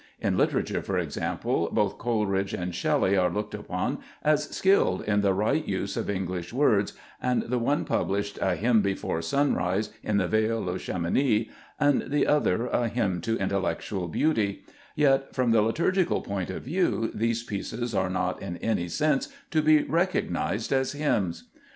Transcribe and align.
In 0.19 0.35
literature, 0.35 0.81
for 0.81 0.97
example, 0.97 1.69
both 1.71 1.99
Coleridge 1.99 2.55
and 2.55 2.73
Shelley 2.73 3.15
are 3.15 3.29
looked 3.29 3.53
upon 3.53 3.99
as 4.23 4.49
skilled 4.49 5.03
in 5.03 5.21
the 5.21 5.31
right 5.31 5.63
use 5.63 5.95
of 5.95 6.09
English 6.09 6.51
words, 6.51 6.93
and 7.21 7.43
the 7.43 7.59
one 7.59 7.85
published 7.85 8.39
a 8.41 8.55
<' 8.55 8.55
Hymn 8.55 8.81
before 8.81 9.21
Sunrise 9.21 9.91
in 10.01 10.17
the 10.17 10.27
Vale 10.27 10.67
of 10.69 10.77
Chamouni," 10.81 11.49
and 11.79 12.09
the 12.09 12.25
other, 12.25 12.65
a" 12.65 12.87
Hymn 12.89 13.21
to 13.21 13.37
Intellectual 13.37 14.07
Beauty"; 14.07 14.63
yet, 14.95 15.35
from 15.35 15.51
the 15.51 15.61
liturgical 15.61 16.21
point 16.21 16.49
of 16.49 16.63
view, 16.63 17.11
these 17.13 17.43
pieces 17.43 17.93
are 17.93 18.09
not 18.09 18.41
in 18.41 18.57
any 18.57 18.87
sense 18.87 19.29
to 19.51 19.61
be 19.61 19.83
recognized 19.83 20.73
as 20.73 20.93
hymns. 20.93 21.43